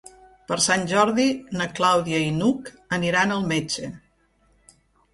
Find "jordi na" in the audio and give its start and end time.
0.91-1.69